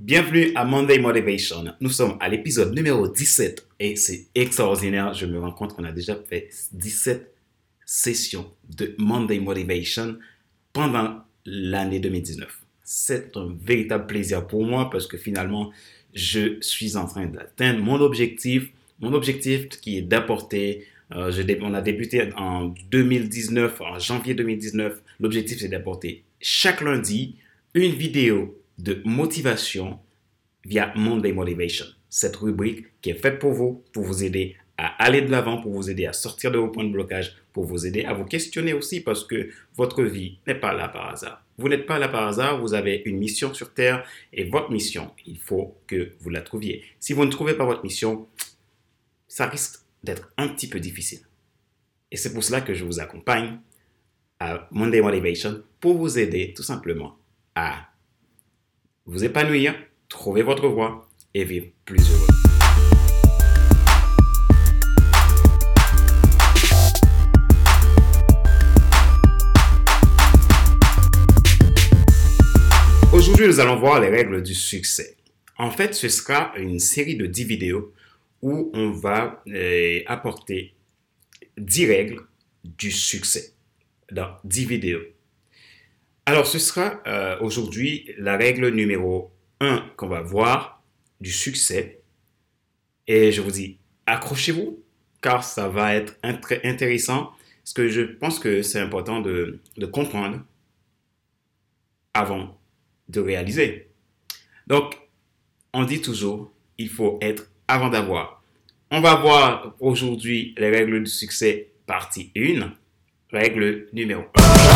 Bienvenue 0.00 0.50
à 0.56 0.64
Monday 0.64 0.98
Motivation. 0.98 1.64
Nous 1.80 1.88
sommes 1.88 2.16
à 2.18 2.28
l'épisode 2.28 2.74
numéro 2.74 3.06
17 3.06 3.64
et 3.78 3.94
c'est 3.94 4.26
extraordinaire. 4.34 5.14
Je 5.14 5.24
me 5.24 5.38
rends 5.38 5.52
compte 5.52 5.72
qu'on 5.72 5.84
a 5.84 5.92
déjà 5.92 6.16
fait 6.16 6.48
17 6.72 7.32
sessions 7.86 8.50
de 8.76 8.96
Monday 8.98 9.38
Motivation 9.38 10.18
pendant 10.72 11.20
l'année 11.46 12.00
2019. 12.00 12.48
C'est 12.82 13.36
un 13.36 13.56
véritable 13.64 14.08
plaisir 14.08 14.48
pour 14.48 14.64
moi 14.64 14.90
parce 14.90 15.06
que 15.06 15.16
finalement, 15.16 15.70
je 16.12 16.58
suis 16.60 16.96
en 16.96 17.06
train 17.06 17.26
d'atteindre 17.26 17.78
mon 17.78 18.00
objectif. 18.00 18.72
Mon 18.98 19.12
objectif 19.12 19.68
qui 19.68 19.98
est 19.98 20.02
d'apporter, 20.02 20.88
euh, 21.14 21.30
on 21.62 21.72
a 21.72 21.80
débuté 21.80 22.32
en 22.36 22.74
2019, 22.90 23.80
en 23.80 24.00
janvier 24.00 24.34
2019. 24.34 25.00
L'objectif 25.20 25.60
c'est 25.60 25.68
d'apporter 25.68 26.24
chaque 26.40 26.80
lundi 26.80 27.36
une 27.74 27.92
vidéo 27.92 28.60
de 28.78 29.02
motivation 29.04 29.98
via 30.64 30.92
Monday 30.96 31.32
Motivation. 31.32 31.86
Cette 32.08 32.36
rubrique 32.36 32.86
qui 33.00 33.10
est 33.10 33.20
faite 33.20 33.38
pour 33.38 33.52
vous, 33.52 33.84
pour 33.92 34.04
vous 34.04 34.24
aider 34.24 34.56
à 34.76 35.04
aller 35.04 35.22
de 35.22 35.30
l'avant, 35.30 35.60
pour 35.60 35.72
vous 35.72 35.90
aider 35.90 36.06
à 36.06 36.12
sortir 36.12 36.50
de 36.50 36.58
vos 36.58 36.68
points 36.68 36.84
de 36.84 36.92
blocage, 36.92 37.36
pour 37.52 37.64
vous 37.64 37.86
aider 37.86 38.04
à 38.04 38.12
vous 38.12 38.24
questionner 38.24 38.72
aussi 38.72 39.00
parce 39.00 39.24
que 39.24 39.50
votre 39.76 40.02
vie 40.02 40.38
n'est 40.46 40.54
pas 40.54 40.72
là 40.72 40.88
par 40.88 41.10
hasard. 41.10 41.44
Vous 41.56 41.68
n'êtes 41.68 41.86
pas 41.86 42.00
là 42.00 42.08
par 42.08 42.26
hasard, 42.26 42.60
vous 42.60 42.74
avez 42.74 43.02
une 43.04 43.18
mission 43.18 43.54
sur 43.54 43.72
Terre 43.72 44.04
et 44.32 44.44
votre 44.44 44.72
mission, 44.72 45.12
il 45.24 45.38
faut 45.38 45.78
que 45.86 46.12
vous 46.18 46.30
la 46.30 46.42
trouviez. 46.42 46.82
Si 46.98 47.12
vous 47.12 47.24
ne 47.24 47.30
trouvez 47.30 47.54
pas 47.54 47.64
votre 47.64 47.84
mission, 47.84 48.26
ça 49.28 49.46
risque 49.46 49.78
d'être 50.02 50.32
un 50.36 50.48
petit 50.48 50.68
peu 50.68 50.80
difficile. 50.80 51.20
Et 52.10 52.16
c'est 52.16 52.32
pour 52.32 52.42
cela 52.42 52.60
que 52.60 52.74
je 52.74 52.84
vous 52.84 52.98
accompagne 53.00 53.58
à 54.40 54.68
Monday 54.72 55.00
Motivation 55.00 55.62
pour 55.78 55.96
vous 55.96 56.18
aider 56.18 56.52
tout 56.54 56.64
simplement 56.64 57.16
à 57.54 57.88
vous 59.06 59.22
épanouir, 59.22 59.74
trouver 60.08 60.40
votre 60.40 60.66
voie 60.66 61.06
et 61.34 61.44
vivre 61.44 61.66
plus 61.84 62.00
heureux. 62.10 62.26
Aujourd'hui, 73.12 73.46
nous 73.46 73.60
allons 73.60 73.76
voir 73.76 74.00
les 74.00 74.08
règles 74.08 74.42
du 74.42 74.54
succès. 74.54 75.16
En 75.58 75.70
fait, 75.70 75.94
ce 75.94 76.08
sera 76.08 76.52
une 76.56 76.78
série 76.78 77.16
de 77.16 77.26
10 77.26 77.44
vidéos 77.44 77.92
où 78.40 78.70
on 78.72 78.90
va 78.90 79.42
euh, 79.48 80.00
apporter 80.06 80.74
10 81.58 81.86
règles 81.86 82.22
du 82.64 82.90
succès 82.90 83.52
dans 84.10 84.34
10 84.44 84.64
vidéos. 84.64 85.02
Alors, 86.26 86.46
ce 86.46 86.58
sera 86.58 87.02
euh, 87.06 87.38
aujourd'hui 87.40 88.10
la 88.16 88.38
règle 88.38 88.68
numéro 88.70 89.30
1 89.60 89.92
qu'on 89.96 90.08
va 90.08 90.22
voir 90.22 90.82
du 91.20 91.30
succès. 91.30 92.00
Et 93.06 93.30
je 93.30 93.42
vous 93.42 93.50
dis, 93.50 93.78
accrochez-vous, 94.06 94.82
car 95.20 95.44
ça 95.44 95.68
va 95.68 95.94
être 95.94 96.18
très 96.40 96.62
intéressant, 96.64 97.32
parce 97.62 97.74
que 97.74 97.88
je 97.88 98.00
pense 98.00 98.38
que 98.38 98.62
c'est 98.62 98.80
important 98.80 99.20
de, 99.20 99.60
de 99.76 99.86
comprendre 99.86 100.40
avant 102.14 102.58
de 103.10 103.20
réaliser. 103.20 103.90
Donc, 104.66 104.96
on 105.74 105.84
dit 105.84 106.00
toujours, 106.00 106.52
il 106.78 106.88
faut 106.88 107.18
être 107.20 107.50
avant 107.68 107.90
d'avoir. 107.90 108.42
On 108.90 109.02
va 109.02 109.16
voir 109.16 109.74
aujourd'hui 109.78 110.54
les 110.56 110.70
règles 110.70 111.02
du 111.02 111.10
succès 111.10 111.72
partie 111.86 112.32
1, 112.34 112.72
règle 113.30 113.88
numéro 113.92 114.22
1. 114.38 114.73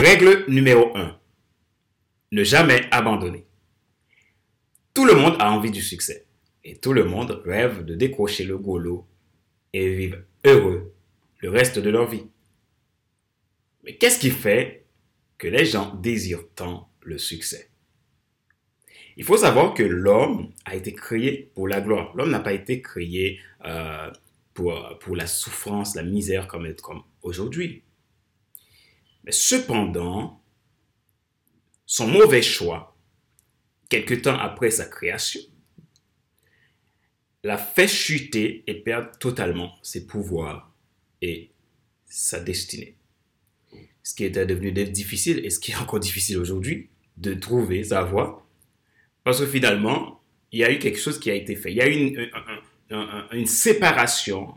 Règle 0.00 0.44
numéro 0.48 0.96
1. 0.96 1.18
Ne 2.32 2.44
jamais 2.44 2.86
abandonner. 2.90 3.46
Tout 4.92 5.06
le 5.06 5.14
monde 5.14 5.36
a 5.40 5.50
envie 5.50 5.70
du 5.70 5.82
succès 5.82 6.26
et 6.62 6.76
tout 6.76 6.92
le 6.92 7.04
monde 7.04 7.42
rêve 7.44 7.84
de 7.84 7.94
décrocher 7.94 8.44
le 8.44 8.58
gros 8.58 9.06
et 9.72 9.94
vivre 9.94 10.18
heureux 10.44 10.94
le 11.40 11.50
reste 11.50 11.78
de 11.78 11.90
leur 11.90 12.08
vie. 12.08 12.26
Mais 13.82 13.96
qu'est-ce 13.96 14.18
qui 14.18 14.30
fait 14.30 14.86
que 15.36 15.48
les 15.48 15.66
gens 15.66 15.94
désirent 15.96 16.48
tant 16.54 16.88
le 17.02 17.18
succès? 17.18 17.70
Il 19.16 19.24
faut 19.24 19.36
savoir 19.36 19.74
que 19.74 19.82
l'homme 19.82 20.52
a 20.64 20.74
été 20.74 20.92
créé 20.92 21.50
pour 21.54 21.68
la 21.68 21.80
gloire. 21.80 22.14
L'homme 22.16 22.30
n'a 22.30 22.40
pas 22.40 22.52
été 22.52 22.82
créé 22.82 23.40
euh, 23.64 24.10
pour, 24.54 24.98
pour 25.00 25.16
la 25.16 25.26
souffrance, 25.26 25.94
la 25.94 26.02
misère 26.02 26.48
comme, 26.48 26.72
comme 26.76 27.02
aujourd'hui. 27.22 27.82
Mais 29.24 29.32
cependant, 29.32 30.42
son 31.86 32.08
mauvais 32.08 32.42
choix, 32.42 32.96
quelque 33.88 34.14
temps 34.14 34.38
après 34.38 34.70
sa 34.70 34.84
création, 34.84 35.40
l'a 37.44 37.58
fait 37.58 37.88
chuter 37.88 38.64
et 38.66 38.74
perdre 38.74 39.10
totalement 39.18 39.74
ses 39.82 40.06
pouvoirs 40.06 40.74
et 41.20 41.50
sa 42.06 42.40
destinée. 42.40 42.96
Ce 44.02 44.14
qui 44.14 44.24
était 44.24 44.46
devenu 44.46 44.72
difficile 44.72 45.44
et 45.44 45.50
ce 45.50 45.58
qui 45.58 45.72
est 45.72 45.76
encore 45.76 46.00
difficile 46.00 46.38
aujourd'hui, 46.38 46.90
de 47.16 47.34
trouver 47.34 47.84
sa 47.84 48.02
voie. 48.02 48.43
Parce 49.24 49.40
que 49.40 49.46
finalement, 49.46 50.20
il 50.52 50.60
y 50.60 50.64
a 50.64 50.70
eu 50.70 50.78
quelque 50.78 50.98
chose 50.98 51.18
qui 51.18 51.30
a 51.30 51.34
été 51.34 51.56
fait. 51.56 51.72
Il 51.72 51.76
y 51.76 51.80
a 51.80 51.88
eu 51.88 52.30
une, 53.32 53.46
séparation 53.46 54.54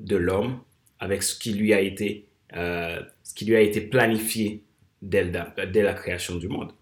de 0.00 0.16
l'homme 0.16 0.62
avec 0.98 1.22
ce 1.22 1.38
qui 1.38 1.52
lui 1.52 1.74
a 1.74 1.80
été, 1.80 2.26
euh, 2.54 3.02
ce 3.22 3.34
qui 3.34 3.44
lui 3.44 3.56
a 3.56 3.60
été 3.60 3.80
planifié 3.80 4.62
dès 5.02 5.24
la, 5.24 5.52
dès 5.66 5.82
la 5.82 5.92
création 5.92 6.36
du 6.36 6.48
monde. 6.48 6.72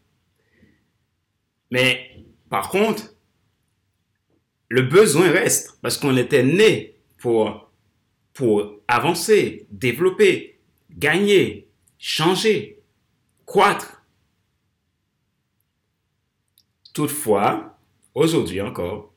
Mais 1.70 2.10
par 2.50 2.69
contre, 2.69 3.14
le 4.69 4.82
besoin 4.82 5.31
reste 5.31 5.78
parce 5.82 5.97
qu'on 5.97 6.16
était 6.16 6.42
né 6.42 6.97
pour, 7.19 7.70
pour 8.34 8.81
avancer, 8.88 9.66
développer, 9.70 10.60
gagner, 10.91 11.69
changer, 11.98 12.78
croître. 13.47 14.01
Toutefois, 16.92 17.78
aujourd'hui 18.14 18.60
encore, 18.60 19.12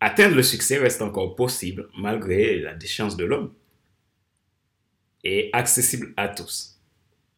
atteindre 0.00 0.34
le 0.34 0.42
succès 0.42 0.78
reste 0.78 1.02
encore 1.02 1.36
possible 1.36 1.88
malgré 1.96 2.58
la 2.58 2.74
déchéance 2.74 3.16
de 3.16 3.24
l'homme 3.24 3.52
et 5.24 5.50
accessible 5.52 6.12
à 6.16 6.28
tous. 6.28 6.80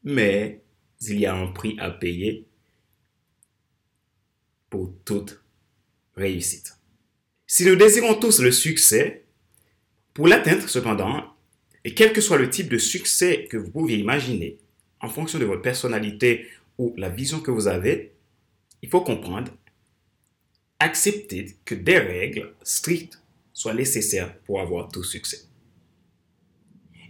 Mais 0.04 0.62
il 1.02 1.20
y 1.20 1.26
a 1.26 1.34
un 1.34 1.48
prix 1.48 1.76
à 1.78 1.90
payer 1.90 2.46
pour 4.70 4.92
toute 5.04 5.42
réussite. 6.16 6.74
Si 7.46 7.64
nous 7.64 7.76
désirons 7.76 8.14
tous 8.14 8.40
le 8.40 8.52
succès, 8.52 9.24
pour 10.12 10.26
l'atteindre 10.26 10.68
cependant, 10.68 11.34
et 11.84 11.94
quel 11.94 12.12
que 12.12 12.20
soit 12.20 12.38
le 12.38 12.50
type 12.50 12.68
de 12.68 12.78
succès 12.78 13.46
que 13.48 13.56
vous 13.56 13.70
pouviez 13.70 13.96
imaginer, 13.98 14.58
en 15.00 15.08
fonction 15.08 15.38
de 15.38 15.44
votre 15.44 15.62
personnalité 15.62 16.48
ou 16.76 16.92
la 16.96 17.08
vision 17.08 17.40
que 17.40 17.50
vous 17.50 17.68
avez, 17.68 18.12
il 18.82 18.88
faut 18.88 19.00
comprendre, 19.00 19.52
accepter 20.78 21.56
que 21.64 21.74
des 21.74 21.98
règles 21.98 22.54
strictes 22.62 23.20
soient 23.52 23.74
nécessaires 23.74 24.38
pour 24.42 24.60
avoir 24.60 24.88
tout 24.88 25.02
succès. 25.02 25.40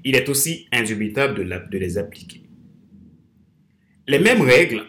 Il 0.05 0.17
est 0.17 0.29
aussi 0.29 0.67
indubitable 0.73 1.35
de, 1.35 1.79
les 1.79 1.99
appliquer. 1.99 2.43
Les 4.07 4.19
mêmes 4.19 4.41
règles 4.41 4.85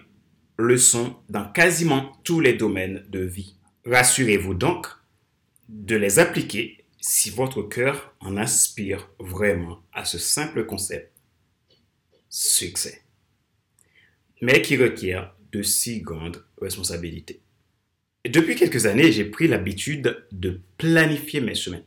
le 0.58 0.78
sont 0.78 1.18
dans 1.30 1.52
quasiment 1.52 2.14
tous 2.24 2.40
les 2.40 2.54
domaines 2.54 3.06
de 3.10 3.20
vie. 3.20 3.56
Rassurez-vous 3.86 4.54
donc 4.54 4.88
de 5.68 5.96
les 5.96 6.20
appliquer 6.20 6.86
si 7.02 7.30
votre 7.30 7.62
cœur 7.62 8.16
en 8.20 8.38
aspire 8.38 9.10
vraiment 9.20 9.82
à 9.94 10.06
ce 10.06 10.18
simple 10.18 10.66
concept, 10.66 11.12
succès, 12.30 13.02
mais 14.42 14.62
qui 14.62 14.78
requiert 14.78 15.36
de 15.52 15.62
si 15.62 16.02
grandes 16.02 16.44
responsabilités. 16.62 17.42
depuis 18.26 18.56
quelques 18.56 18.86
années, 18.86 19.12
j'ai 19.12 19.26
pris 19.26 19.48
l'habitude 19.48 20.26
de 20.32 20.62
planifier 20.78 21.42
mes 21.42 21.56
semaines. 21.56 21.86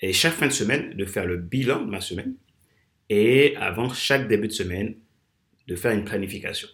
Et 0.00 0.12
chaque 0.12 0.34
fin 0.34 0.46
de 0.46 0.52
semaine, 0.52 0.94
de 0.94 1.04
faire 1.04 1.26
le 1.26 1.36
bilan 1.36 1.82
de 1.84 1.90
ma 1.90 2.00
semaine. 2.00 2.34
Et 3.08 3.56
avant 3.56 3.92
chaque 3.92 4.28
début 4.28 4.48
de 4.48 4.52
semaine, 4.52 4.96
de 5.68 5.76
faire 5.76 5.92
une 5.92 6.04
planification. 6.04 6.68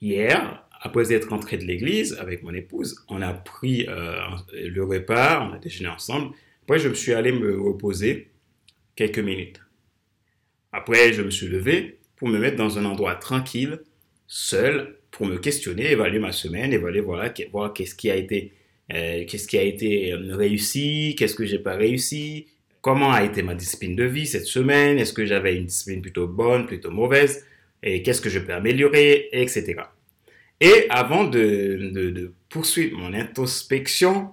Hier, 0.00 0.64
après 0.80 1.12
être 1.12 1.28
rentré 1.30 1.58
de 1.58 1.64
l'église 1.64 2.14
avec 2.14 2.42
mon 2.42 2.54
épouse, 2.54 3.04
on 3.08 3.20
a 3.22 3.32
pris 3.32 3.86
euh, 3.88 4.20
le 4.52 4.84
repas, 4.84 5.48
on 5.48 5.54
a 5.54 5.58
déjeuné 5.58 5.88
ensemble. 5.88 6.34
Après, 6.62 6.78
je 6.78 6.88
me 6.88 6.94
suis 6.94 7.12
allé 7.12 7.32
me 7.32 7.60
reposer 7.60 8.30
quelques 8.94 9.18
minutes. 9.18 9.60
Après, 10.72 11.12
je 11.12 11.22
me 11.22 11.30
suis 11.30 11.48
levé 11.48 11.98
pour 12.16 12.28
me 12.28 12.38
mettre 12.38 12.56
dans 12.56 12.78
un 12.78 12.84
endroit 12.84 13.14
tranquille, 13.14 13.80
seul, 14.28 14.94
pour 15.10 15.26
me 15.26 15.38
questionner, 15.38 15.90
évaluer 15.90 16.20
ma 16.20 16.32
semaine, 16.32 16.72
évaluer 16.72 17.00
voilà, 17.00 17.32
voir 17.50 17.72
qu'est-ce 17.72 17.94
qui 17.94 18.10
a 18.10 18.16
été 18.16 18.52
euh, 18.94 19.26
qu'est-ce 19.26 19.46
qui 19.46 19.58
a 19.58 19.62
été 19.62 20.12
euh, 20.12 20.34
réussi, 20.34 21.14
qu'est-ce 21.18 21.34
que 21.34 21.44
j'ai 21.44 21.58
pas 21.58 21.74
réussi, 21.74 22.46
comment 22.80 23.12
a 23.12 23.22
été 23.22 23.42
ma 23.42 23.54
discipline 23.54 23.94
de 23.94 24.04
vie 24.04 24.26
cette 24.26 24.46
semaine, 24.46 24.98
est-ce 24.98 25.12
que 25.12 25.26
j'avais 25.26 25.56
une 25.56 25.66
discipline 25.66 26.00
plutôt 26.00 26.26
bonne, 26.26 26.66
plutôt 26.66 26.90
mauvaise, 26.90 27.44
et 27.82 28.02
qu'est-ce 28.02 28.22
que 28.22 28.30
je 28.30 28.38
peux 28.38 28.54
améliorer, 28.54 29.28
etc. 29.32 29.76
Et 30.60 30.86
avant 30.88 31.24
de, 31.24 32.32
poursuivre 32.48 32.96
mon 32.98 33.12
introspection, 33.12 34.30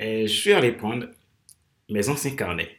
euh, 0.00 0.22
je 0.22 0.32
suis 0.32 0.52
allé 0.52 0.70
prendre 0.70 1.08
mes 1.90 2.08
anciens 2.08 2.36
carnets. 2.36 2.70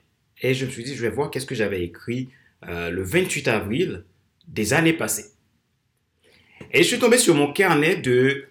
Et 0.42 0.54
je 0.54 0.66
me 0.66 0.72
suis 0.72 0.86
dit, 0.86 0.96
je 0.96 1.02
vais 1.02 1.10
voir 1.10 1.32
qu'est-ce 1.32 1.46
que 1.46 1.56
j'avais 1.56 1.84
écrit 1.84 2.30
le 2.62 3.02
28 3.02 3.48
avril 3.48 4.04
des 4.48 4.74
années 4.74 4.94
passées. 4.94 5.32
Et 6.72 6.84
je 6.84 6.88
suis 6.88 7.00
tombé 7.00 7.18
sur 7.18 7.36
mon 7.36 7.52
carnet 7.52 7.96
de 7.96 8.46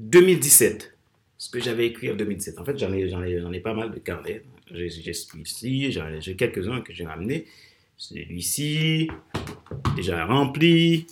2017. 0.00 0.96
Ce 1.38 1.50
que 1.50 1.60
j'avais 1.60 1.86
écrit 1.86 2.10
en 2.10 2.14
2017. 2.14 2.58
En 2.58 2.64
fait, 2.64 2.78
j'en 2.78 2.92
ai, 2.92 3.00
ai, 3.00 3.42
ai, 3.52 3.60
pas 3.60 3.74
mal 3.74 3.90
de 3.90 3.98
carnets. 3.98 4.42
J'ai 4.70 5.12
celui-ci, 5.12 5.92
j'ai 5.92 6.36
quelques-uns 6.36 6.80
que 6.80 6.92
j'ai 6.92 7.04
ramenés. 7.04 7.46
Celui-ci, 7.96 9.08
déjà 9.96 10.24
rempli. 10.24 11.06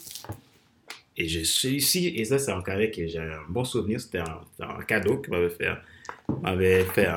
Et 1.17 1.29
j'ai 1.29 1.45
celui-ci, 1.45 2.09
et 2.17 2.25
ça, 2.25 2.39
c'est 2.39 2.53
un 2.53 2.63
carnet 2.63 2.91
que 2.91 3.07
j'ai 3.07 3.19
un 3.19 3.43
bon 3.49 3.65
souvenir. 3.65 4.01
C'était 4.01 4.21
un, 4.21 4.83
cadeau 4.87 5.19
que 5.19 5.31
m'avait 5.31 5.51
fait, 5.51 5.69
m'avait 6.43 6.85
fait 6.85 7.09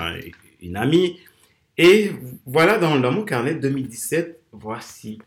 une 0.61 0.75
amie. 0.75 1.19
Et 1.77 2.11
voilà, 2.45 2.77
dans, 2.77 2.99
dans 2.99 3.11
mon 3.11 3.23
carnet 3.23 3.55
2017, 3.55 4.41
voici 4.51 5.19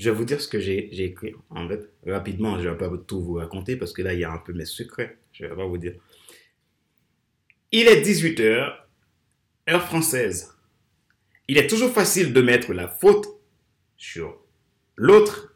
je 0.00 0.08
vais 0.08 0.16
vous 0.16 0.24
dire 0.24 0.40
ce 0.40 0.48
que 0.48 0.58
j'ai 0.58 1.04
écrit. 1.04 1.34
En 1.50 1.68
fait, 1.68 1.92
rapidement, 2.06 2.58
je 2.58 2.66
ne 2.66 2.72
vais 2.72 2.78
pas 2.78 2.90
tout 3.06 3.20
vous 3.20 3.34
raconter 3.34 3.76
parce 3.76 3.92
que 3.92 4.00
là, 4.00 4.14
il 4.14 4.20
y 4.20 4.24
a 4.24 4.32
un 4.32 4.38
peu 4.38 4.54
mes 4.54 4.64
secrets. 4.64 5.18
Je 5.30 5.44
vais 5.44 5.54
pas 5.54 5.66
vous 5.66 5.76
dire. 5.76 5.94
Il 7.70 7.86
est 7.86 8.00
18h, 8.00 8.78
heure 9.68 9.84
française. 9.84 10.56
Il 11.48 11.58
est 11.58 11.66
toujours 11.66 11.92
facile 11.92 12.32
de 12.32 12.40
mettre 12.40 12.72
la 12.72 12.88
faute 12.88 13.26
sur 13.98 14.42
l'autre, 14.96 15.54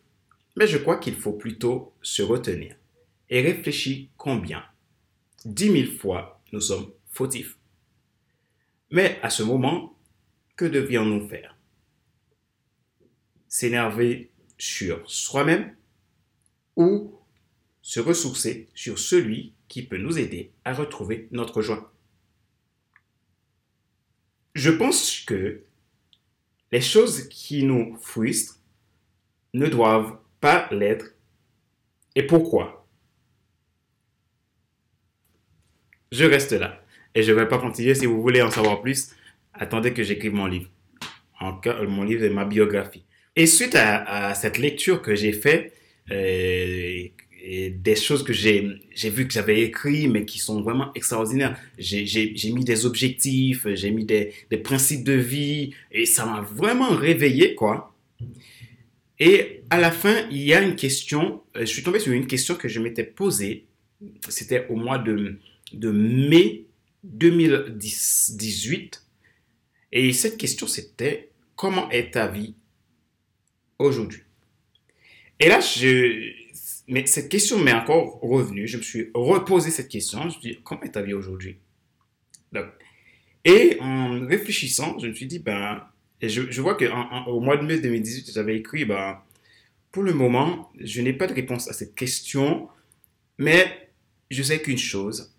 mais 0.56 0.67
je 0.67 0.76
crois 0.76 0.99
qu'il 0.99 1.14
faut 1.14 1.32
plutôt 1.32 1.94
se 2.02 2.20
retenir 2.20 2.76
et 3.31 3.41
réfléchir 3.41 4.08
combien, 4.19 4.62
dix 5.46 5.70
mille 5.70 5.96
fois, 5.96 6.43
nous 6.52 6.61
sommes 6.61 6.93
fautifs. 7.06 7.56
Mais 8.91 9.19
à 9.23 9.31
ce 9.31 9.43
moment, 9.43 9.99
que 10.55 10.67
devions-nous 10.67 11.29
faire? 11.29 11.56
S'énerver 13.49 14.32
sur 14.59 15.03
soi-même 15.11 15.75
ou 16.77 17.15
se 17.83 18.01
ressourcer 18.01 18.69
sur 18.75 18.99
celui 18.99 19.53
qui 19.69 19.83
peut 19.83 19.99
nous 19.99 20.19
aider 20.19 20.53
à 20.65 20.73
retrouver 20.73 21.29
notre 21.31 21.62
joie. 21.62 21.93
Je 24.55 24.71
pense 24.71 25.21
que 25.21 25.62
les 26.73 26.81
choses 26.81 27.29
qui 27.29 27.65
nous 27.65 27.97
frustrent 28.01 28.61
ne 29.53 29.67
doivent 29.67 30.19
pas 30.41 30.69
l'être. 30.71 31.15
Et 32.15 32.25
pourquoi? 32.25 32.87
Je 36.12 36.25
reste 36.25 36.53
là. 36.53 36.85
Et 37.15 37.23
je 37.23 37.33
ne 37.33 37.39
vais 37.39 37.49
pas 37.49 37.59
continuer. 37.59 37.95
Si 37.95 38.06
vous 38.06 38.23
voulez 38.23 38.43
en 38.43 38.51
savoir 38.51 38.81
plus, 38.81 39.12
attendez 39.53 39.93
que 39.93 40.03
j'écrive 40.03 40.35
mon 40.35 40.47
livre. 40.47 40.71
En 41.41 41.56
cas, 41.59 41.83
mon 41.83 42.05
livre 42.05 42.25
est 42.25 42.31
ma 42.31 42.45
biographie. 42.45 43.04
Et 43.36 43.46
suite 43.46 43.75
à, 43.75 44.34
cette 44.34 44.58
lecture 44.58 45.02
que 45.02 45.16
j'ai 45.16 45.32
faite, 45.32 45.72
euh, 46.10 47.08
des 47.70 47.96
choses 47.96 48.22
que 48.22 48.32
j'ai 48.32 49.10
vu 49.10 49.26
que 49.26 49.32
j'avais 49.32 49.62
écrit 49.62 50.08
mais 50.08 50.25
qui 50.25 50.38
sont 50.38 50.62
vraiment 50.62 50.92
extraordinaires. 50.94 51.58
J'ai 51.78 52.52
mis 52.52 52.64
des 52.64 52.86
objectifs 52.86 53.66
j'ai 53.75 53.90
mis 53.90 54.04
des, 54.04 54.32
des, 54.50 54.56
principes 54.56 55.04
de 55.04 55.12
vie 55.12 55.75
et 55.92 56.06
ça 56.06 56.25
m'a 56.25 56.40
vraiment 56.40 56.90
réveillé 56.90 57.54
quoi. 57.54 57.94
Et 59.19 59.62
à 59.69 59.78
la 59.78 59.90
fin 59.90 60.26
il 60.31 60.42
y 60.42 60.54
a 60.54 60.62
une 60.62 60.76
question 60.76 61.42
euh, 61.56 61.60
je 61.60 61.66
suis 61.66 61.82
tombé 61.82 61.98
sur 61.98 62.12
une 62.12 62.26
question 62.26 62.54
que 62.54 62.69
je 62.69 62.81
m'étais 62.81 63.04
posée. 63.04 63.66
C'était 64.28 64.66
au 64.69 64.76
mois 64.76 64.98
de 64.98 65.38
de 65.72 65.90
mai 65.90 66.64
2018 67.02 69.02
et 69.92 70.12
cette 70.12 70.38
question 70.38 70.66
c'était 70.66 71.31
comment 71.56 71.90
est 71.90 72.12
ta 72.12 72.28
vie? 72.28 72.54
Aujourd'hui. 73.79 74.23
Et 75.41 75.49
là, 75.49 75.61
je, 75.61 76.32
mais 76.88 77.06
cette 77.06 77.29
question 77.29 77.59
m'est 77.59 77.73
encore 77.73 78.21
revenue. 78.21 78.67
Je 78.67 78.76
me 78.76 78.82
suis 78.82 79.11
reposé 79.15 79.71
cette 79.71 79.88
question. 79.88 80.21
Je 80.21 80.25
me 80.25 80.31
suis 80.31 80.41
dit, 80.41 80.59
comment 80.62 80.82
est 80.82 80.93
ta 80.93 81.03
vie 81.03 81.15
aujourd'hui? 81.15 81.56
Et 83.44 83.79
en 83.81 84.26
réfléchissant, 84.26 84.99
je 84.99 85.09
me 85.09 85.15
suis 85.15 85.26
dit, 85.26 85.38
ben, 85.38 85.82
je, 86.23 86.50
je 86.50 86.61
vois 86.62 86.76
qu'au 86.76 87.41
mois 87.41 87.56
de 87.56 87.62
mai 87.62 87.79
2018, 87.79 88.32
j'avais 88.32 88.56
écrit, 88.56 88.85
ben, 88.85 89.21
pour 89.91 90.03
le 90.03 90.15
moment, 90.15 90.73
je 90.81 91.00
n'ai 91.03 91.12
pas 91.12 91.27
de 91.27 91.35
réponse 91.35 91.69
à 91.69 91.73
cette 91.73 91.94
question, 91.94 92.69
mais 93.38 93.91
je 94.31 94.43
sais 94.43 94.61
qu'une 94.62 94.79
chose, 94.79 95.35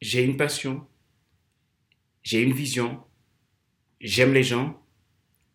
j'ai 0.00 0.22
une 0.22 0.36
passion, 0.36 0.86
j'ai 2.22 2.42
une 2.42 2.52
vision, 2.52 3.00
j'aime 4.00 4.34
les 4.34 4.42
gens 4.42 4.80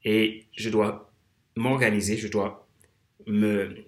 et 0.03 0.45
je 0.55 0.69
dois 0.69 1.10
m'organiser, 1.55 2.17
je 2.17 2.27
dois 2.27 2.67
me 3.27 3.85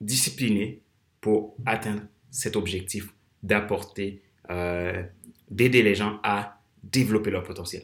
discipliner 0.00 0.80
pour 1.20 1.56
atteindre 1.64 2.02
cet 2.30 2.56
objectif 2.56 3.14
d'apporter, 3.42 4.22
euh, 4.50 5.02
d'aider 5.50 5.82
les 5.82 5.94
gens 5.94 6.20
à 6.22 6.60
développer 6.82 7.30
leur 7.30 7.44
potentiel. 7.44 7.82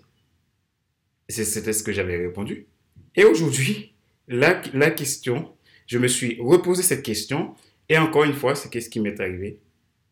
C'était 1.28 1.72
ce 1.72 1.82
que 1.82 1.92
j'avais 1.92 2.16
répondu. 2.16 2.66
Et 3.14 3.24
aujourd'hui, 3.24 3.94
la, 4.28 4.60
la, 4.74 4.90
question, 4.90 5.54
je 5.86 5.98
me 5.98 6.08
suis 6.08 6.38
reposé 6.40 6.82
cette 6.82 7.02
question 7.02 7.54
et 7.88 7.98
encore 7.98 8.24
une 8.24 8.32
fois, 8.32 8.54
c'est 8.54 8.68
qu'est-ce 8.68 8.90
qui 8.90 9.00
m'est 9.00 9.20
arrivé? 9.20 9.58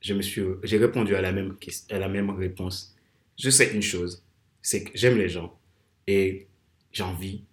Je 0.01 0.15
me 0.15 0.23
suis, 0.23 0.43
j'ai 0.63 0.79
répondu 0.79 1.15
à 1.17 1.21
la 1.21 1.33
même 1.33 1.57
à 1.91 1.99
la 1.99 2.09
même 2.09 2.31
réponse. 2.31 2.95
Je 3.39 3.51
sais 3.51 3.75
une 3.75 3.83
chose, 3.83 4.25
c'est 4.63 4.85
que 4.85 4.91
j'aime 4.95 5.19
les 5.19 5.29
gens 5.29 5.59
et 6.07 6.47
j'ai 6.93 7.03
envie 7.03 7.45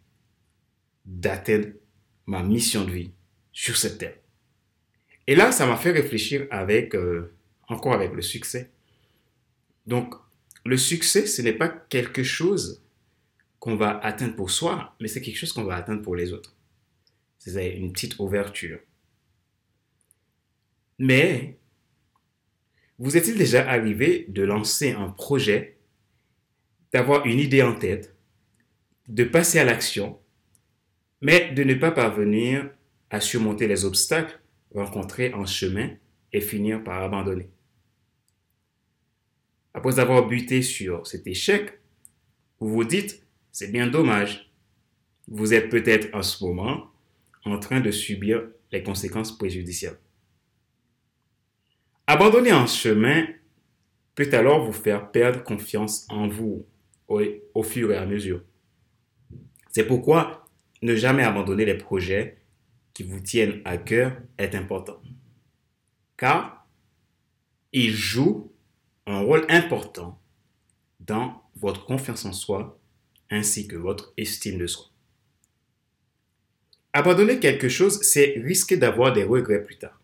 d'atteindre 1.05 1.67
ma 2.25 2.43
mission 2.43 2.85
de 2.85 2.91
vie 2.91 3.11
sur 3.51 3.77
cette 3.77 3.99
terre. 3.99 4.17
Et 5.27 5.35
là, 5.35 5.51
ça 5.51 5.65
m'a 5.65 5.77
fait 5.77 5.91
réfléchir 5.91 6.47
avec, 6.51 6.95
euh, 6.95 7.35
encore 7.67 7.93
avec 7.93 8.13
le 8.13 8.21
succès. 8.21 8.71
Donc, 9.85 10.15
le 10.65 10.77
succès, 10.77 11.27
ce 11.27 11.41
n'est 11.41 11.53
pas 11.53 11.69
quelque 11.69 12.23
chose 12.23 12.83
qu'on 13.59 13.75
va 13.75 13.97
atteindre 13.99 14.35
pour 14.35 14.51
soi, 14.51 14.95
mais 14.99 15.07
c'est 15.07 15.21
quelque 15.21 15.37
chose 15.37 15.53
qu'on 15.53 15.63
va 15.63 15.75
atteindre 15.75 16.01
pour 16.01 16.15
les 16.15 16.33
autres. 16.33 16.55
C'est 17.39 17.75
une 17.75 17.93
petite 17.93 18.17
ouverture. 18.19 18.79
Mais, 20.97 21.59
vous 22.97 23.17
est-il 23.17 23.37
déjà 23.37 23.69
arrivé 23.69 24.25
de 24.29 24.43
lancer 24.43 24.91
un 24.91 25.09
projet, 25.09 25.77
d'avoir 26.91 27.25
une 27.25 27.39
idée 27.39 27.61
en 27.61 27.75
tête, 27.75 28.15
de 29.07 29.23
passer 29.23 29.59
à 29.59 29.65
l'action 29.65 30.19
mais 31.25 31.49
de 31.53 31.63
ne 31.63 31.73
pas 31.73 31.89
parvenir 31.89 32.69
à 33.09 33.19
surmonter 33.19 33.67
les 33.67 33.83
obstacles 33.83 34.39
rencontrés 34.75 35.33
en 35.33 35.47
chemin 35.47 35.89
et 36.31 36.39
finir 36.39 36.83
par 36.83 37.01
abandonner. 37.01 37.49
Après 39.73 39.97
avoir 39.97 40.27
buté 40.27 40.61
sur 40.61 41.07
cet 41.07 41.25
échec, 41.25 41.79
vous 42.59 42.69
vous 42.69 42.83
dites, 42.83 43.25
c'est 43.51 43.71
bien 43.71 43.87
dommage. 43.87 44.51
Vous 45.27 45.55
êtes 45.55 45.69
peut-être 45.69 46.13
en 46.13 46.21
ce 46.21 46.43
moment 46.43 46.91
en 47.43 47.57
train 47.57 47.79
de 47.79 47.89
subir 47.89 48.47
les 48.71 48.83
conséquences 48.83 49.35
préjudiciables. 49.35 49.99
Abandonner 52.05 52.53
en 52.53 52.67
chemin 52.67 53.25
peut 54.13 54.29
alors 54.31 54.63
vous 54.63 54.73
faire 54.73 55.09
perdre 55.09 55.43
confiance 55.43 56.05
en 56.07 56.27
vous 56.27 56.67
au, 57.07 57.19
au 57.55 57.63
fur 57.63 57.91
et 57.91 57.97
à 57.97 58.05
mesure. 58.05 58.43
C'est 59.71 59.87
pourquoi 59.87 60.44
ne 60.85 60.95
jamais 60.95 61.23
abandonner 61.23 61.65
les 61.65 61.77
projets 61.77 62.37
qui 62.93 63.03
vous 63.03 63.19
tiennent 63.19 63.61
à 63.65 63.77
cœur 63.77 64.15
est 64.37 64.55
important. 64.55 65.01
Car 66.15 66.67
ils 67.73 67.93
jouent 67.93 68.51
un 69.07 69.19
rôle 69.19 69.45
important 69.49 70.21
dans 70.99 71.43
votre 71.55 71.85
confiance 71.85 72.25
en 72.25 72.33
soi 72.33 72.79
ainsi 73.29 73.67
que 73.67 73.75
votre 73.75 74.13
estime 74.15 74.59
de 74.59 74.67
soi. 74.67 74.85
Abandonner 76.93 77.39
quelque 77.39 77.67
chose, 77.67 78.01
c'est 78.03 78.35
risquer 78.37 78.77
d'avoir 78.77 79.11
des 79.11 79.23
regrets 79.23 79.63
plus 79.63 79.77
tard. 79.77 79.99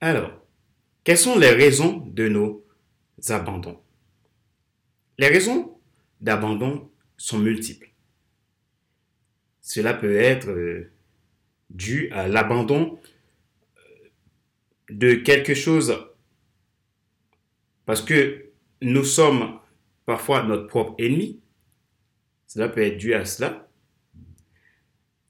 Alors, 0.00 0.32
quelles 1.04 1.16
sont 1.16 1.38
les 1.38 1.50
raisons 1.50 1.98
de 1.98 2.28
nos 2.28 2.64
abandons? 3.28 3.80
Les 5.18 5.28
raisons 5.28 5.78
d'abandon 6.20 6.90
sont 7.16 7.38
multiples. 7.38 7.89
Cela 9.72 9.94
peut 9.94 10.16
être 10.16 10.50
euh, 10.50 10.90
dû 11.70 12.10
à 12.10 12.26
l'abandon 12.26 12.98
euh, 13.76 14.08
de 14.90 15.14
quelque 15.14 15.54
chose 15.54 15.96
Parce 17.86 18.02
que 18.02 18.46
nous 18.82 19.04
sommes 19.04 19.60
parfois 20.06 20.42
notre 20.42 20.66
propre 20.66 20.96
ennemi. 20.98 21.38
Cela 22.48 22.68
peut 22.68 22.82
être 22.82 22.98
dû 22.98 23.14
à 23.14 23.24
cela. 23.24 23.68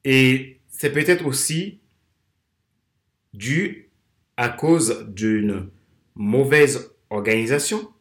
Et 0.04 0.58
c'est 0.68 0.90
peut-être 0.90 1.26
aussi 1.26 1.78
dû 3.34 3.90
à 4.38 4.48
cause 4.48 5.04
d'une 5.08 5.68
mauvaise 6.14 6.94
organisation 7.10 7.92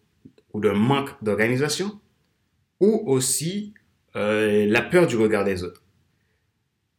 ou 0.54 0.62
d'un 0.62 0.74
manque 0.74 1.22
d'organisation 1.22 2.00
ou 2.80 3.04
aussi 3.08 3.74
euh, 4.16 4.66
la 4.68 4.82
peur 4.82 5.06
du 5.06 5.18
regard 5.18 5.44
des 5.44 5.66
autres. 5.66 5.84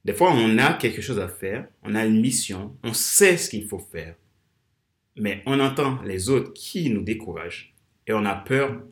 Des 0.04 0.14
fois, 0.14 0.32
on 0.32 0.58
a 0.58 0.74
quelque 0.74 1.02
chose 1.02 1.18
à 1.18 1.28
faire, 1.28 1.68
on 1.82 1.94
a 1.94 2.06
une 2.06 2.20
mission, 2.20 2.76
on 2.82 2.94
sait 2.94 3.36
ce 3.36 3.50
qu'il 3.50 3.68
faut 3.68 3.78
faire, 3.78 4.16
mais 5.16 5.42
on 5.46 5.60
entend 5.60 6.00
les 6.02 6.30
autres 6.30 6.52
qui 6.54 6.88
nous 6.90 7.02
découragent 7.02 7.74
et 8.06 8.12
on 8.12 8.24
a 8.24 8.34
peur 8.34 8.82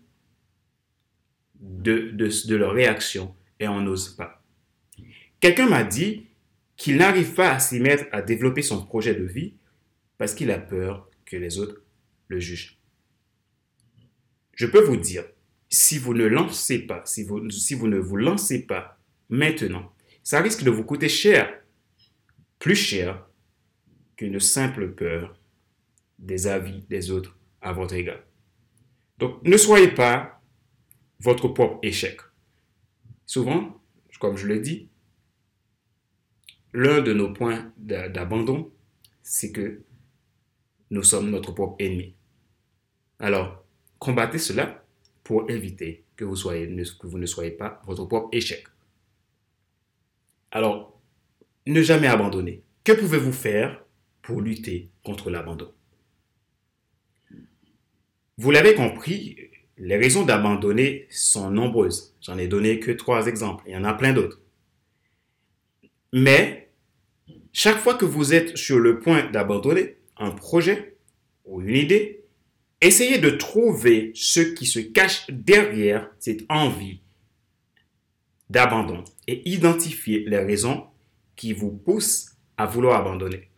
de, 1.60 2.10
de, 2.10 2.56
leur 2.56 2.72
réaction 2.72 3.34
et 3.58 3.66
on 3.68 3.80
n'ose 3.80 4.10
pas. 4.10 4.42
Quelqu'un 5.40 5.68
m'a 5.68 5.84
dit 5.84 6.26
qu'il 6.76 6.96
n'arrive 6.96 7.34
pas 7.34 7.52
à 7.52 7.58
s'y 7.58 7.80
mettre 7.80 8.04
à 8.12 8.22
développer 8.22 8.62
son 8.62 8.84
projet 8.84 9.14
de 9.14 9.24
vie 9.24 9.54
parce 10.18 10.34
qu'il 10.34 10.50
a 10.50 10.58
peur 10.58 11.08
que 11.24 11.36
les 11.36 11.58
autres 11.58 11.82
le 12.28 12.38
jugent. 12.38 12.78
Je 14.54 14.66
peux 14.66 14.82
vous 14.82 14.96
dire, 14.96 15.24
si 15.70 15.98
vous 15.98 16.14
ne 16.14 16.26
lancez 16.26 16.80
pas, 16.80 17.02
si 17.06 17.24
vous, 17.24 17.48
si 17.50 17.74
vous 17.74 17.88
ne 17.88 17.98
vous 17.98 18.16
lancez 18.16 18.66
pas 18.66 19.00
maintenant, 19.28 19.92
ça 20.28 20.42
risque 20.42 20.62
de 20.62 20.70
vous 20.70 20.84
coûter 20.84 21.08
cher, 21.08 21.58
plus 22.58 22.74
cher 22.74 23.26
qu'une 24.14 24.38
simple 24.38 24.90
peur 24.90 25.40
des 26.18 26.46
avis 26.46 26.82
des 26.90 27.10
autres 27.10 27.38
à 27.62 27.72
votre 27.72 27.94
égard. 27.94 28.20
Donc, 29.16 29.42
ne 29.42 29.56
soyez 29.56 29.88
pas 29.88 30.42
votre 31.18 31.48
propre 31.48 31.78
échec. 31.82 32.20
Souvent, 33.24 33.80
comme 34.20 34.36
je 34.36 34.46
le 34.46 34.60
dis, 34.60 34.90
l'un 36.74 37.00
de 37.00 37.14
nos 37.14 37.32
points 37.32 37.72
d'abandon, 37.78 38.70
c'est 39.22 39.50
que 39.50 39.80
nous 40.90 41.04
sommes 41.04 41.30
notre 41.30 41.52
propre 41.52 41.76
ennemi. 41.78 42.14
Alors, 43.18 43.64
combattez 43.98 44.38
cela 44.38 44.84
pour 45.24 45.50
éviter 45.50 46.04
que 46.16 46.26
vous, 46.26 46.36
que 46.36 47.06
vous 47.06 47.18
ne 47.18 47.24
soyez 47.24 47.52
pas 47.52 47.80
votre 47.86 48.04
propre 48.04 48.28
échec. 48.32 48.66
Alors, 50.50 51.00
ne 51.66 51.82
jamais 51.82 52.06
abandonner. 52.06 52.62
Que 52.84 52.92
pouvez-vous 52.92 53.32
faire 53.32 53.84
pour 54.22 54.40
lutter 54.40 54.90
contre 55.04 55.30
l'abandon? 55.30 55.72
Vous 58.38 58.50
l'avez 58.50 58.74
compris, 58.74 59.36
les 59.76 59.96
raisons 59.96 60.24
d'abandonner 60.24 61.06
sont 61.10 61.50
nombreuses. 61.50 62.14
J'en 62.22 62.38
ai 62.38 62.48
donné 62.48 62.80
que 62.80 62.90
trois 62.90 63.26
exemples. 63.26 63.64
Il 63.66 63.72
y 63.72 63.76
en 63.76 63.84
a 63.84 63.94
plein 63.94 64.12
d'autres. 64.12 64.40
Mais 66.12 66.70
chaque 67.52 67.78
fois 67.78 67.94
que 67.94 68.04
vous 68.04 68.32
êtes 68.32 68.56
sur 68.56 68.78
le 68.78 69.00
point 69.00 69.30
d'abandonner 69.30 69.96
un 70.16 70.30
projet 70.30 70.96
ou 71.44 71.60
une 71.60 71.76
idée, 71.76 72.24
essayez 72.80 73.18
de 73.18 73.30
trouver 73.30 74.12
ce 74.14 74.40
qui 74.40 74.66
se 74.66 74.78
cache 74.78 75.26
derrière 75.28 76.10
cette 76.18 76.44
envie 76.48 77.00
d'abandon 78.50 79.04
et 79.26 79.48
identifier 79.48 80.24
les 80.26 80.38
raisons 80.38 80.86
qui 81.36 81.52
vous 81.52 81.70
poussent 81.70 82.36
à 82.56 82.66
vouloir 82.66 83.00
abandonner. 83.00 83.50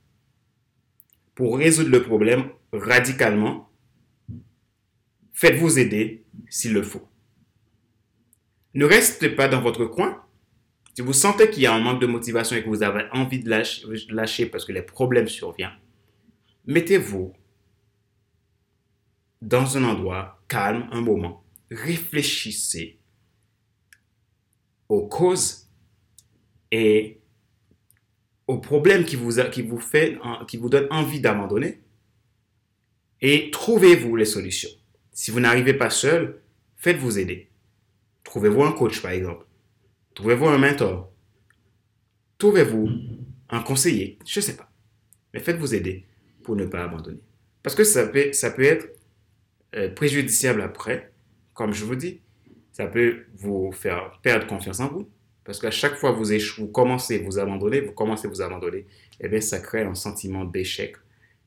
Pour 1.35 1.59
résoudre 1.59 1.91
le 1.91 2.03
problème 2.03 2.51
radicalement, 2.73 3.71
faites-vous 5.33 5.79
aider 5.79 6.25
s'il 6.49 6.75
le 6.75 6.83
faut. 6.83 7.09
Ne 8.75 8.85
restez 8.85 9.31
pas 9.31 9.49
dans 9.49 9.63
votre 9.63 9.87
coin. 9.87 10.23
Si 10.95 11.03
vous 11.03 11.13
sentez 11.13 11.51
qu'il 11.51 11.63
y 11.63 11.67
a 11.67 11.75
un 11.75 11.81
manque 11.81 12.01
de 12.01 12.07
motivation 12.07 12.57
et 12.57 12.63
que 12.63 12.69
vous 12.69 12.83
avez 12.83 13.05
envie 13.13 13.43
de 13.43 13.49
lâcher, 13.49 14.47
parce 14.47 14.65
que 14.65 14.73
les 14.73 14.83
problèmes 14.83 15.29
surviennent, 15.29 15.79
mettez-vous 16.67 17.33
dans 19.41 19.77
un 19.79 19.85
endroit 19.85 20.43
calme 20.47 20.89
un 20.93 21.01
moment. 21.01 21.45
Réfléchissez 21.71 23.00
aux 24.91 25.07
causes 25.07 25.69
et 26.73 27.21
aux 28.49 28.59
problèmes 28.59 29.05
qui 29.05 29.17
vous, 29.17 29.41
qui 29.51 29.63
vous, 29.63 29.79
fait, 29.79 30.19
qui 30.49 30.57
vous 30.57 30.69
donnent 30.69 30.89
envie 30.91 31.21
d'abandonner 31.21 31.81
et 33.21 33.51
trouvez-vous 33.53 34.17
les 34.17 34.25
solutions. 34.25 34.71
Si 35.13 35.31
vous 35.31 35.39
n'arrivez 35.39 35.75
pas 35.75 35.91
seul, 35.91 36.43
faites-vous 36.77 37.19
aider. 37.19 37.49
Trouvez-vous 38.25 38.65
un 38.65 38.73
coach, 38.73 39.01
par 39.01 39.13
exemple. 39.13 39.47
Trouvez-vous 40.15 40.49
un 40.49 40.59
mentor. 40.59 41.13
Trouvez-vous 42.39 42.89
un 43.49 43.63
conseiller. 43.63 44.19
Je 44.27 44.41
ne 44.41 44.45
sais 44.45 44.57
pas. 44.57 44.73
Mais 45.33 45.41
faites-vous 45.41 45.75
aider 45.75 46.05
pour 46.43 46.57
ne 46.57 46.65
pas 46.65 46.83
abandonner. 46.83 47.21
Parce 47.63 47.77
que 47.77 47.85
ça 47.85 48.09
peut, 48.09 48.33
ça 48.33 48.51
peut 48.51 48.65
être 48.65 48.89
euh, 49.77 49.89
préjudiciable 49.91 50.63
après, 50.63 51.13
comme 51.55 51.73
je 51.73 51.85
vous 51.85 51.95
dis 51.95 52.21
ça 52.81 52.87
peut 52.87 53.27
vous 53.35 53.73
faire 53.73 54.19
perdre 54.23 54.47
confiance 54.47 54.81
en 54.81 54.89
vous. 54.89 55.07
Parce 55.45 55.59
qu'à 55.59 55.71
chaque 55.71 55.97
fois 55.97 56.15
que 56.15 56.61
vous, 56.61 56.69
commencez 56.69 57.21
à 57.21 57.23
vous 57.23 57.39
abandonner, 57.39 57.83
vous 57.83 57.93
commencez 57.93 58.27
à 58.27 58.31
vous 58.31 58.41
abandonner, 58.41 58.87
et 59.21 59.29
eh 59.31 59.41
ça 59.43 59.61
crée 59.61 59.83
un 59.83 59.95
sentiment 59.95 60.47
d'échec. 60.47 60.97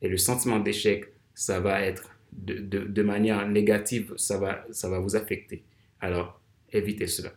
Et 0.02 0.10
le 0.10 0.18
sentiment 0.18 0.60
d'échec, 0.60 1.06
ça 1.34 1.60
va 1.60 1.82
être 1.82 2.12
de, 2.34 3.02
manière 3.02 3.48
négative, 3.48 4.14
ça 4.16 4.38
va, 4.38 4.64
ça 4.70 4.90
va 4.90 5.00
vous 5.00 5.16
affecter. 5.16 5.64
Alors, 6.02 6.40
évitez 6.72 7.08
cela. 7.08 7.32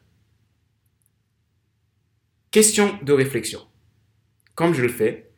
Question 2.50 2.98
de 3.02 3.14
réflexion. 3.14 3.60
Comme 4.54 4.74
je 4.74 4.82
le 4.82 4.88
fais 4.88 5.30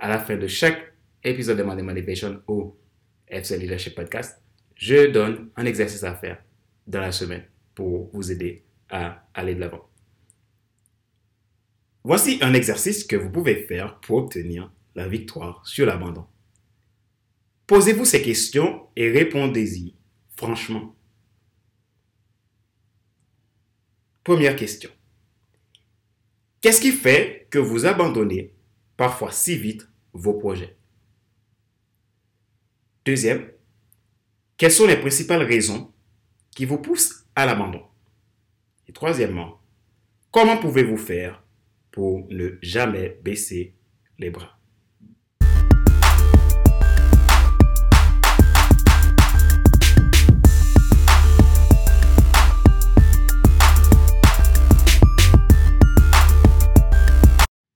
à 0.00 0.08
la 0.08 0.18
fin 0.18 0.36
de 0.36 0.48
chaque 0.48 0.92
épisode 1.22 1.58
de 1.58 1.62
Monday 1.62 1.82
Motivation 1.82 2.42
ou 2.48 2.74
FC 3.28 3.58
Leadership 3.58 3.94
Podcast, 3.94 4.42
je 4.74 5.08
donne 5.12 5.50
un 5.54 5.66
exercice 5.66 6.02
à 6.02 6.14
faire 6.14 6.42
dans 6.88 7.00
la 7.00 7.12
semaine 7.12 7.44
pour 7.74 8.10
vous 8.12 8.30
aider 8.30 8.64
à 8.88 9.26
aller 9.34 9.54
de 9.54 9.60
l'avant. 9.60 9.88
Voici 12.04 12.38
un 12.42 12.52
exercice 12.54 13.04
que 13.04 13.16
vous 13.16 13.30
pouvez 13.30 13.54
faire 13.54 14.00
pour 14.00 14.18
obtenir 14.18 14.72
la 14.94 15.08
victoire 15.08 15.66
sur 15.66 15.86
l'abandon. 15.86 16.26
Posez-vous 17.66 18.04
ces 18.04 18.22
questions 18.22 18.88
et 18.96 19.10
répondez-y 19.10 19.94
franchement. 20.36 20.96
Première 24.24 24.56
question. 24.56 24.90
Qu'est-ce 26.60 26.80
qui 26.80 26.92
fait 26.92 27.46
que 27.50 27.58
vous 27.58 27.86
abandonnez 27.86 28.54
parfois 28.96 29.32
si 29.32 29.56
vite 29.56 29.88
vos 30.12 30.34
projets? 30.34 30.76
Deuxième, 33.04 33.50
quelles 34.56 34.72
sont 34.72 34.86
les 34.86 34.96
principales 34.96 35.42
raisons 35.42 35.92
qui 36.54 36.64
vous 36.64 36.78
poussent 36.78 37.21
à 37.34 37.46
l'abandon. 37.46 37.82
Et 38.88 38.92
troisièmement, 38.92 39.60
comment 40.30 40.56
pouvez-vous 40.56 40.96
faire 40.96 41.42
pour 41.90 42.26
ne 42.30 42.58
jamais 42.62 43.18
baisser 43.22 43.74
les 44.18 44.30
bras? 44.30 44.58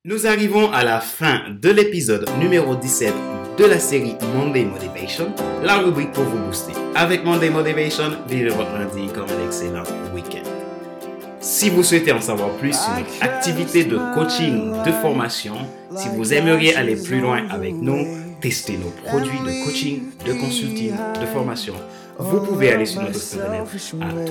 Nous 0.04 0.26
arrivons 0.26 0.70
à 0.70 0.84
la 0.84 1.00
fin 1.00 1.50
de 1.50 1.68
l'épisode 1.68 2.28
numéro 2.38 2.76
17 2.76 3.12
de 3.56 3.64
la 3.64 3.78
série 3.78 4.16
Monday 4.34 4.64
Motivation, 4.64 5.32
la 5.62 5.78
rubrique 5.78 6.12
pour 6.12 6.24
vous 6.24 6.38
booster. 6.38 6.72
Avec 6.94 7.24
Monday 7.24 7.48
Motivation, 7.48 8.10
vivez 8.28 8.50
votre 8.50 8.72
lundi 8.72 9.08
comme 9.12 9.24
un 9.24 9.46
excellent 9.46 9.82
week-end. 10.14 10.48
Si 11.40 11.70
vous 11.70 11.82
souhaitez 11.82 12.12
en 12.12 12.20
savoir 12.20 12.50
plus 12.50 12.74
sur 12.74 12.90
notre 12.90 13.22
activité 13.22 13.84
de 13.84 13.98
coaching, 14.14 14.72
de 14.84 14.92
formation, 14.92 15.54
si 15.96 16.08
vous 16.08 16.34
aimeriez 16.34 16.74
aller 16.76 16.96
plus 16.96 17.20
loin 17.20 17.48
avec 17.48 17.74
nous, 17.74 18.06
tester 18.40 18.76
nos 18.76 18.90
produits 19.04 19.38
de 19.38 19.64
coaching, 19.64 20.02
de 20.24 20.32
consulting, 20.32 20.92
de 21.20 21.26
formation, 21.26 21.74
vous 22.18 22.40
pouvez 22.40 22.72
aller 22.72 22.86
sur 22.86 23.02
notre 23.02 23.20
site 23.20 23.40
internet 23.40 23.68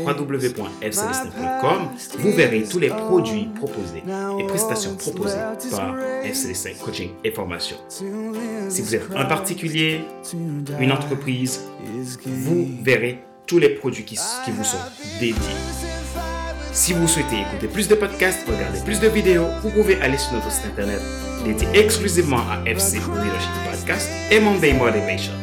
à 0.08 0.14
www.fcelestin.com. 0.14 1.90
Vous 2.20 2.32
verrez 2.32 2.64
tous 2.64 2.80
les 2.80 2.90
produits 2.90 3.50
proposés 3.56 4.04
et 4.40 4.44
prestations 4.48 4.96
proposées 4.96 5.38
par 5.72 5.96
FCLestin 6.24 6.74
Coaching 6.84 7.12
et 7.24 7.32
Formation. 7.32 7.78
Si 7.88 8.82
vous 8.82 8.96
êtes 8.96 9.08
un 9.16 9.26
particulier, 9.26 10.02
une 10.80 10.92
entreprise, 10.92 11.62
vous 12.26 12.68
verrez 12.82 13.24
tous 13.46 13.60
les 13.60 13.70
produits 13.70 14.04
qui, 14.04 14.18
qui 14.44 14.52
vous 14.52 14.64
sont 14.64 14.80
dédiés. 15.20 15.36
Si 16.72 16.94
vous 16.94 17.08
souhaitez 17.08 17.42
écouter 17.42 17.68
plus 17.68 17.88
de 17.88 17.96
podcasts, 17.96 18.46
regarder 18.48 18.80
plus 18.84 19.00
de 19.00 19.08
vidéos, 19.08 19.46
vous 19.62 19.70
pouvez 19.70 20.02
aller 20.02 20.18
sur 20.18 20.34
notre 20.34 20.52
site 20.52 20.66
internet 20.66 21.00
dédié 21.46 21.68
exclusivement 21.74 22.42
à 22.52 22.60
FC 22.70 22.98
Leadership 22.98 23.52
Podcast 23.72 24.10
et 24.32 24.40
Monday 24.40 24.74
Motivation. 24.74 25.34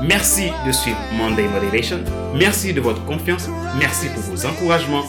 Merci 0.03 0.51
de 0.65 0.71
suivre 0.71 0.97
Monday 1.13 1.47
Motivation. 1.47 1.99
Merci 2.35 2.73
de 2.73 2.81
votre 2.81 3.05
confiance. 3.05 3.47
Merci 3.79 4.07
pour 4.09 4.23
vos 4.23 4.45
encouragements. 4.45 5.03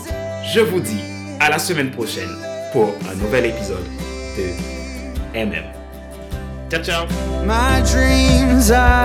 Je 0.55 0.61
vous 0.61 0.81
dis 0.81 1.01
à 1.41 1.51
la 1.51 1.59
semaine 1.59 1.91
prochaine 1.91 2.31
pour 2.73 2.95
un 3.11 3.15
nouvel 3.15 3.47
épisode 3.47 3.85
de 4.37 4.45
MM. 5.35 5.65
Ciao, 6.71 6.83
ciao. 6.83 7.07
My 7.45 7.81
dreams 7.83 8.71
I 8.71 9.05